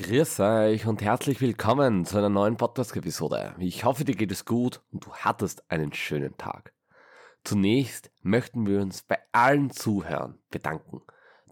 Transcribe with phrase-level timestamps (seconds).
[0.00, 3.56] Grüß euch und herzlich willkommen zu einer neuen Podcast-Episode.
[3.58, 6.72] Ich hoffe, dir geht es gut und du hattest einen schönen Tag.
[7.42, 11.02] Zunächst möchten wir uns bei allen Zuhörern bedanken,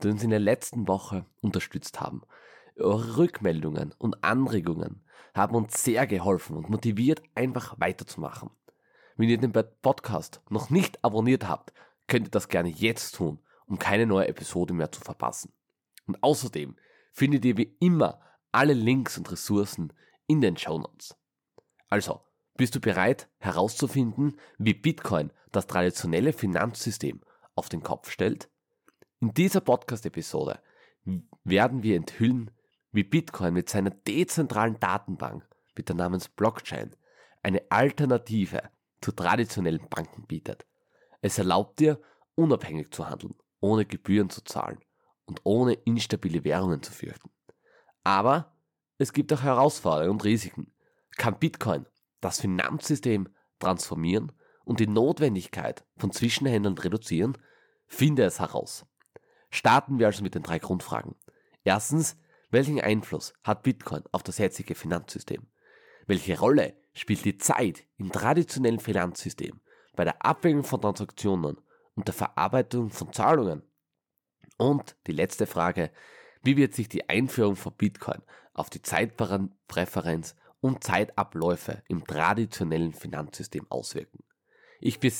[0.00, 2.22] die uns in der letzten Woche unterstützt haben.
[2.76, 5.04] Eure Rückmeldungen und Anregungen
[5.34, 8.50] haben uns sehr geholfen und motiviert, einfach weiterzumachen.
[9.16, 11.72] Wenn ihr den Podcast noch nicht abonniert habt,
[12.06, 15.52] könnt ihr das gerne jetzt tun, um keine neue Episode mehr zu verpassen.
[16.06, 16.76] Und außerdem
[17.10, 18.20] findet ihr wie immer
[18.56, 19.92] alle Links und Ressourcen
[20.26, 21.14] in den Show Notes.
[21.88, 22.22] Also,
[22.56, 27.20] bist du bereit herauszufinden, wie Bitcoin das traditionelle Finanzsystem
[27.54, 28.48] auf den Kopf stellt?
[29.20, 30.58] In dieser Podcast-Episode
[31.44, 32.50] werden wir enthüllen,
[32.92, 36.96] wie Bitcoin mit seiner dezentralen Datenbank mit der Namens Blockchain
[37.42, 38.62] eine Alternative
[39.02, 40.64] zu traditionellen Banken bietet.
[41.20, 42.00] Es erlaubt dir,
[42.34, 44.78] unabhängig zu handeln, ohne Gebühren zu zahlen
[45.26, 47.30] und ohne instabile Währungen zu fürchten.
[48.06, 48.54] Aber
[48.98, 50.72] es gibt auch Herausforderungen und Risiken.
[51.16, 51.86] Kann Bitcoin
[52.20, 54.30] das Finanzsystem transformieren
[54.64, 57.36] und die Notwendigkeit von Zwischenhändlern reduzieren?
[57.88, 58.86] Finde es heraus.
[59.50, 61.16] Starten wir also mit den drei Grundfragen.
[61.64, 62.16] Erstens,
[62.50, 65.44] welchen Einfluss hat Bitcoin auf das jetzige Finanzsystem?
[66.06, 69.60] Welche Rolle spielt die Zeit im traditionellen Finanzsystem
[69.96, 71.56] bei der Abwägung von Transaktionen
[71.96, 73.64] und der Verarbeitung von Zahlungen?
[74.58, 75.90] Und die letzte Frage,
[76.46, 78.22] wie wird sich die Einführung von Bitcoin
[78.54, 84.24] auf die Zeitpräferenz und Zeitabläufe im traditionellen Finanzsystem auswirken?
[84.80, 85.12] Ich bin,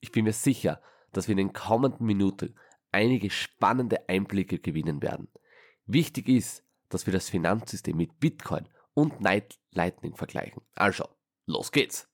[0.00, 0.82] ich bin mir sicher,
[1.12, 2.56] dass wir in den kommenden Minuten
[2.90, 5.28] einige spannende Einblicke gewinnen werden.
[5.86, 10.62] Wichtig ist, dass wir das Finanzsystem mit Bitcoin und Lightning vergleichen.
[10.74, 11.08] Also,
[11.46, 12.08] los geht's!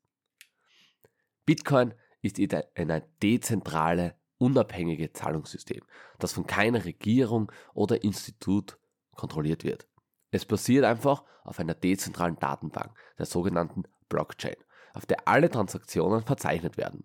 [1.47, 2.39] Bitcoin ist
[2.75, 5.83] eine dezentrale unabhängige Zahlungssystem,
[6.19, 8.79] das von keiner Regierung oder Institut
[9.15, 9.87] kontrolliert wird.
[10.31, 14.57] Es basiert einfach auf einer dezentralen Datenbank, der sogenannten Blockchain,
[14.95, 17.05] auf der alle Transaktionen verzeichnet werden.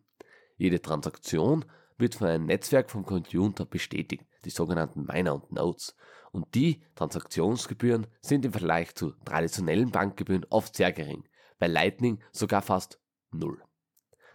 [0.57, 1.65] Jede Transaktion
[1.97, 5.95] wird von einem Netzwerk vom Computer bestätigt, die sogenannten Miner und Nodes.
[6.31, 11.27] Und die Transaktionsgebühren sind im Vergleich zu traditionellen Bankgebühren oft sehr gering,
[11.59, 12.99] bei Lightning sogar fast
[13.31, 13.61] null.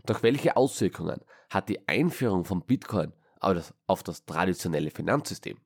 [0.07, 5.59] Doch welche Auswirkungen hat die Einführung von Bitcoin auf das traditionelle Finanzsystem?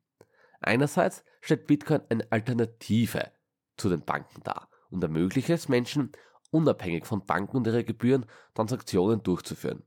[0.61, 3.31] Einerseits stellt Bitcoin eine Alternative
[3.77, 6.13] zu den Banken dar und ermöglicht es Menschen,
[6.51, 9.83] unabhängig von Banken und ihrer Gebühren Transaktionen durchzuführen.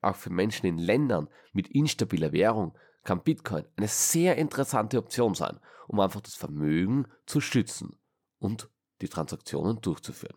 [0.00, 5.58] Auch für Menschen in Ländern mit instabiler Währung kann Bitcoin eine sehr interessante Option sein,
[5.88, 7.98] um einfach das Vermögen zu schützen
[8.38, 8.70] und
[9.02, 10.36] die Transaktionen durchzuführen.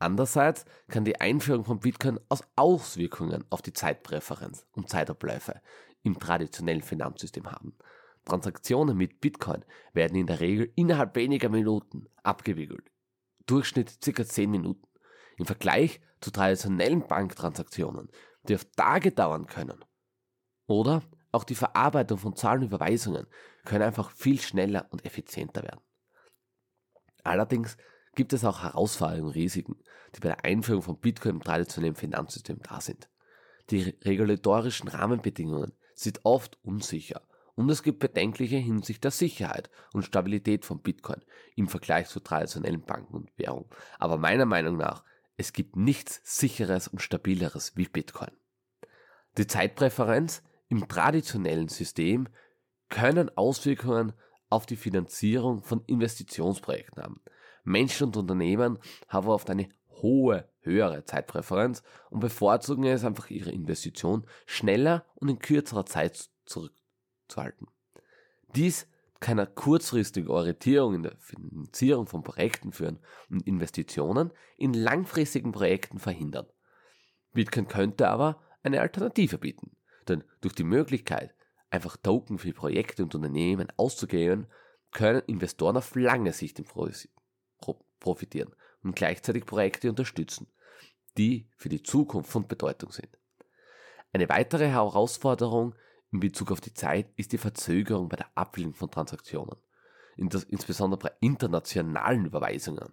[0.00, 5.60] Andererseits kann die Einführung von Bitcoin aus Auswirkungen auf die Zeitpräferenz und Zeitabläufe
[6.02, 7.76] im traditionellen Finanzsystem haben.
[8.24, 9.62] Transaktionen mit Bitcoin
[9.92, 12.90] werden in der Regel innerhalb weniger Minuten abgewickelt.
[13.44, 14.24] Durchschnitt ca.
[14.24, 14.88] 10 Minuten.
[15.36, 18.10] Im Vergleich zu traditionellen Banktransaktionen,
[18.48, 19.84] die auf Tage dauern können.
[20.66, 23.26] Oder auch die Verarbeitung von Zahlenüberweisungen
[23.64, 25.80] können einfach viel schneller und effizienter werden.
[27.22, 27.76] Allerdings
[28.20, 29.76] gibt es auch Herausforderungen und Risiken,
[30.14, 33.08] die bei der Einführung von Bitcoin im traditionellen Finanzsystem da sind.
[33.70, 37.22] Die regulatorischen Rahmenbedingungen sind oft unsicher
[37.54, 41.22] und es gibt bedenkliche Hinsicht der Sicherheit und Stabilität von Bitcoin
[41.56, 43.70] im Vergleich zu traditionellen Banken und Währungen.
[43.98, 45.02] Aber meiner Meinung nach,
[45.38, 48.32] es gibt nichts sicheres und stabileres wie Bitcoin.
[49.38, 52.28] Die Zeitpräferenz im traditionellen System
[52.90, 54.12] können Auswirkungen
[54.50, 57.22] auf die Finanzierung von Investitionsprojekten haben.
[57.64, 58.78] Menschen und Unternehmen
[59.08, 59.68] haben oft eine
[60.02, 67.68] hohe, höhere Zeitpräferenz und bevorzugen es einfach ihre Investition schneller und in kürzerer Zeit zurückzuhalten.
[68.54, 68.86] Dies
[69.20, 75.98] kann eine kurzfristige Orientierung in der Finanzierung von Projekten führen und Investitionen in langfristigen Projekten
[75.98, 76.46] verhindern.
[77.32, 79.76] Bitcoin könnte aber eine Alternative bieten,
[80.08, 81.34] denn durch die Möglichkeit,
[81.70, 84.46] einfach Token für Projekte und Unternehmen auszugeben,
[84.90, 86.58] können Investoren auf lange Sicht
[88.00, 90.48] profitieren und gleichzeitig Projekte unterstützen,
[91.16, 93.18] die für die Zukunft von Bedeutung sind.
[94.12, 95.74] Eine weitere Herausforderung
[96.12, 99.56] in Bezug auf die Zeit ist die Verzögerung bei der Abwicklung von Transaktionen,
[100.16, 102.92] insbesondere bei internationalen Überweisungen.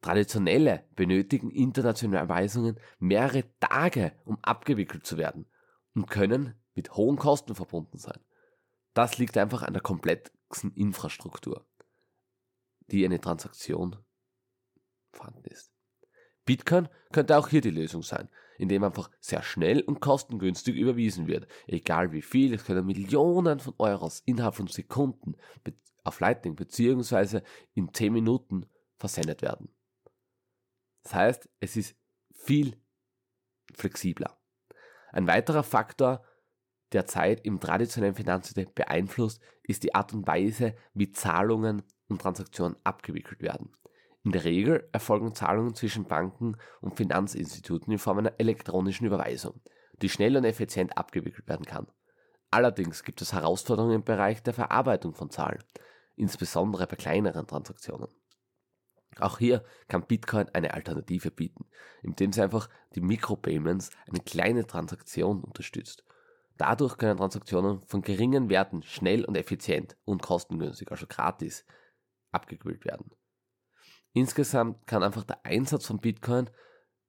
[0.00, 5.46] Traditionelle benötigen internationale Überweisungen mehrere Tage, um abgewickelt zu werden
[5.94, 8.18] und können mit hohen Kosten verbunden sein.
[8.94, 11.64] Das liegt einfach an der komplexen Infrastruktur,
[12.88, 13.96] die eine Transaktion
[15.12, 15.72] vorhanden ist.
[16.44, 18.28] Bitcoin könnte auch hier die Lösung sein,
[18.58, 21.46] indem einfach sehr schnell und kostengünstig überwiesen wird.
[21.66, 25.36] Egal wie viel, es können Millionen von Euros innerhalb von Sekunden
[26.04, 27.42] auf Lightning beziehungsweise
[27.74, 28.66] in 10 Minuten
[28.96, 29.68] versendet werden.
[31.04, 31.96] Das heißt, es ist
[32.32, 32.76] viel
[33.74, 34.38] flexibler.
[35.12, 36.24] Ein weiterer Faktor,
[36.92, 42.76] der Zeit im traditionellen Finanzsystem beeinflusst, ist die Art und Weise, wie Zahlungen und Transaktionen
[42.84, 43.74] abgewickelt werden.
[44.24, 49.60] In der Regel erfolgen Zahlungen zwischen Banken und Finanzinstituten in Form einer elektronischen Überweisung,
[50.00, 51.88] die schnell und effizient abgewickelt werden kann.
[52.50, 55.64] Allerdings gibt es Herausforderungen im Bereich der Verarbeitung von Zahlen,
[56.14, 58.08] insbesondere bei kleineren Transaktionen.
[59.18, 61.66] Auch hier kann Bitcoin eine Alternative bieten,
[62.02, 66.04] indem sie einfach die Mikropayments, eine kleine Transaktion unterstützt.
[66.58, 71.64] Dadurch können Transaktionen von geringen Werten schnell und effizient und kostengünstig, also gratis,
[72.30, 73.10] abgewickelt werden.
[74.12, 76.50] Insgesamt kann einfach der Einsatz von Bitcoin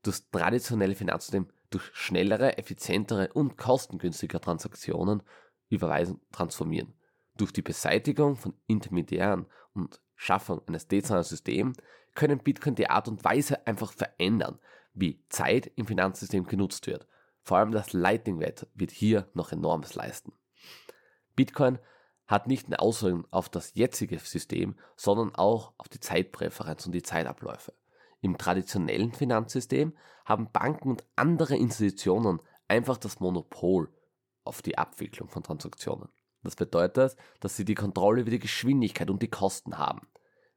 [0.03, 5.23] durch traditionelle Finanzsystem durch schnellere, effizientere und kostengünstige Transaktionen
[5.69, 6.93] überweisen transformieren.
[7.35, 11.77] Durch die Beseitigung von Intermediären und Schaffung eines dezentralen Systems
[12.13, 14.59] können Bitcoin die Art und Weise einfach verändern,
[14.93, 17.07] wie Zeit im Finanzsystem genutzt wird.
[17.41, 20.31] Vor allem das Lightning-Wert wird hier noch enormes leisten.
[21.35, 21.79] Bitcoin
[22.27, 27.03] hat nicht eine Auswirkung auf das jetzige System, sondern auch auf die Zeitpräferenz und die
[27.03, 27.73] Zeitabläufe.
[28.21, 29.93] Im traditionellen Finanzsystem
[30.25, 33.89] haben Banken und andere Institutionen einfach das Monopol
[34.45, 36.09] auf die Abwicklung von Transaktionen.
[36.43, 40.07] Das bedeutet, dass sie die Kontrolle über die Geschwindigkeit und die Kosten haben.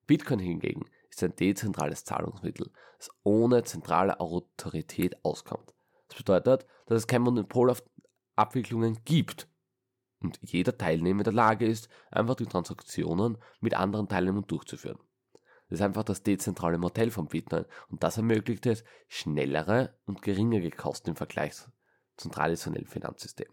[0.07, 5.75] Bitcoin hingegen ist ein dezentrales Zahlungsmittel, das ohne zentrale Autorität auskommt.
[6.09, 7.83] Das bedeutet, dass es kein Monopol auf
[8.37, 9.49] Abwicklungen gibt
[10.21, 14.99] und jeder Teilnehmer in der Lage ist, einfach die Transaktionen mit anderen Teilnehmern durchzuführen.
[15.69, 20.71] Das ist einfach das dezentrale Modell von Bitcoin und das ermöglicht es schnellere und geringere
[20.71, 21.55] Kosten im Vergleich
[22.17, 23.49] zum traditionellen Finanzsystem.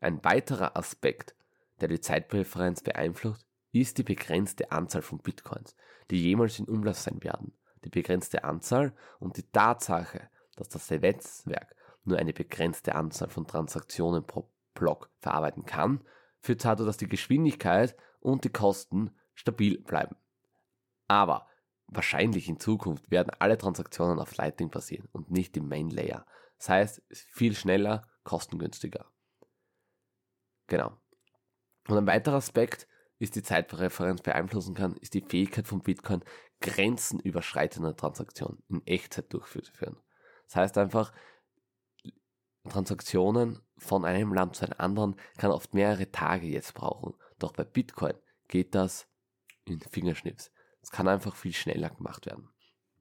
[0.00, 1.34] Ein weiterer Aspekt,
[1.80, 5.76] der die Zeitpräferenz beeinflusst, ist die begrenzte Anzahl von Bitcoins,
[6.10, 7.52] die jemals in Umlauf sein werden.
[7.84, 11.74] Die begrenzte Anzahl und die Tatsache, dass das Netzwerk
[12.04, 16.04] nur eine begrenzte Anzahl von Transaktionen pro Block verarbeiten kann,
[16.40, 20.16] führt dazu, dass die Geschwindigkeit und die Kosten stabil bleiben.
[21.08, 21.46] Aber
[21.86, 26.24] wahrscheinlich in Zukunft werden alle Transaktionen auf Lightning basieren und nicht im Main Layer.
[26.58, 29.06] Das heißt, viel schneller, kostengünstiger.
[30.66, 30.96] Genau.
[31.88, 32.86] Und ein weiterer Aspekt
[33.18, 36.22] ist die Zeitpräferenz beeinflussen kann, ist die Fähigkeit von Bitcoin,
[36.60, 39.96] grenzenüberschreitende Transaktionen in Echtzeit durchzuführen.
[40.46, 41.12] Das heißt einfach,
[42.68, 47.14] Transaktionen von einem Land zu einem anderen kann oft mehrere Tage jetzt brauchen.
[47.38, 48.14] Doch bei Bitcoin
[48.48, 49.08] geht das
[49.64, 50.52] in Fingerschnips.
[50.82, 52.48] Es kann einfach viel schneller gemacht werden.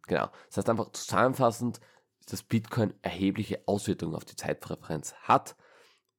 [0.07, 0.29] Genau.
[0.47, 1.79] Das heißt einfach zusammenfassend,
[2.27, 5.55] dass Bitcoin erhebliche Auswirkungen auf die Zeitpräferenz hat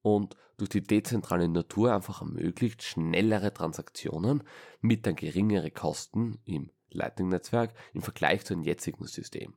[0.03, 4.43] und durch die dezentrale Natur einfach ermöglicht, schnellere Transaktionen
[4.81, 9.55] mit dann geringere Kosten im Lightning-Netzwerk im Vergleich zu dem jetzigen System.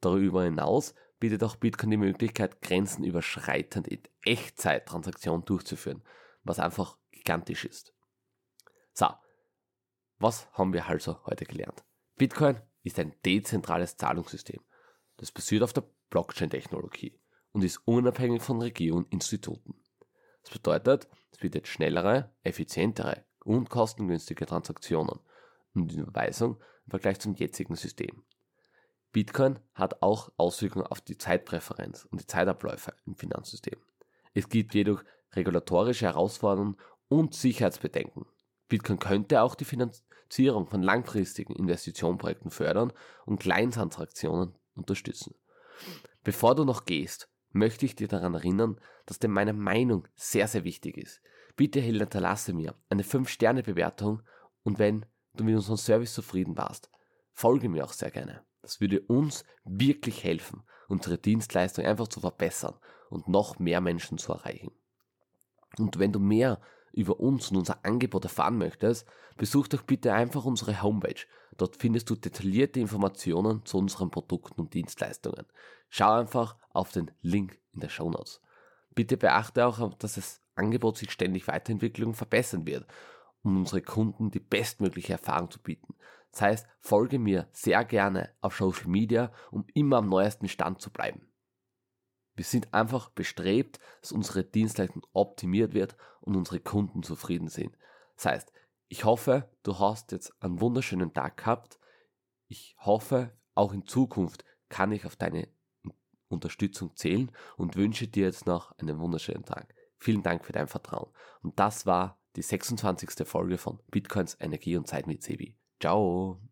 [0.00, 0.94] Darüber hinaus
[1.24, 6.02] bietet auch Bitcoin die Möglichkeit, grenzenüberschreitend in Echtzeit Transaktionen durchzuführen,
[6.42, 7.94] was einfach gigantisch ist.
[8.92, 9.06] So,
[10.18, 11.82] was haben wir also heute gelernt?
[12.16, 14.60] Bitcoin ist ein dezentrales Zahlungssystem.
[15.16, 17.18] Das basiert auf der Blockchain-Technologie
[17.52, 19.82] und ist unabhängig von Regierungen und Instituten.
[20.42, 25.20] Das bedeutet, es bietet schnellere, effizientere und kostengünstige Transaktionen
[25.72, 28.26] und Überweisung im Vergleich zum jetzigen System.
[29.14, 33.78] Bitcoin hat auch Auswirkungen auf die Zeitpräferenz und die Zeitabläufe im Finanzsystem.
[34.34, 35.04] Es gibt jedoch
[35.34, 38.26] regulatorische Herausforderungen und Sicherheitsbedenken.
[38.66, 42.92] Bitcoin könnte auch die Finanzierung von langfristigen Investitionsprojekten fördern
[43.24, 45.36] und Kleintransaktionen unterstützen.
[46.24, 50.64] Bevor du noch gehst, möchte ich dir daran erinnern, dass dir meine Meinung sehr, sehr
[50.64, 51.20] wichtig ist.
[51.54, 54.22] Bitte hinterlasse mir eine 5-Sterne-Bewertung
[54.64, 56.90] und wenn du mit unserem Service zufrieden warst,
[57.32, 58.44] folge mir auch sehr gerne.
[58.64, 62.74] Das würde uns wirklich helfen, unsere Dienstleistung einfach zu verbessern
[63.10, 64.72] und noch mehr Menschen zu erreichen.
[65.76, 66.62] Und wenn du mehr
[66.94, 69.06] über uns und unser Angebot erfahren möchtest,
[69.36, 71.26] besuch doch bitte einfach unsere Homepage.
[71.58, 75.44] Dort findest du detaillierte Informationen zu unseren Produkten und Dienstleistungen.
[75.90, 78.40] Schau einfach auf den Link in der Show Notes.
[78.94, 82.86] Bitte beachte auch, dass das Angebot sich ständig weiterentwickeln und verbessern wird,
[83.42, 85.94] um unsere Kunden die bestmögliche Erfahrung zu bieten.
[86.34, 90.90] Das heißt, folge mir sehr gerne auf Social Media, um immer am neuesten Stand zu
[90.90, 91.28] bleiben.
[92.34, 97.78] Wir sind einfach bestrebt, dass unsere Dienstleistung optimiert wird und unsere Kunden zufrieden sind.
[98.16, 98.52] Das heißt,
[98.88, 101.78] ich hoffe, du hast jetzt einen wunderschönen Tag gehabt.
[102.48, 105.46] Ich hoffe, auch in Zukunft kann ich auf deine
[106.26, 109.72] Unterstützung zählen und wünsche dir jetzt noch einen wunderschönen Tag.
[109.98, 111.12] Vielen Dank für dein Vertrauen.
[111.42, 113.24] Und das war die 26.
[113.24, 115.56] Folge von Bitcoins, Energie und Zeit mit Sebi.
[115.84, 116.38] 教哦